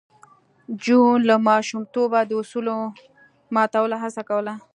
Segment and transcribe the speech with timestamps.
[0.83, 2.75] جون له ماشومتوبه د اصولو
[3.55, 4.53] ماتولو هڅه کوله